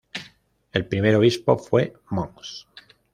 [0.71, 2.65] El primer obispo fue Mons.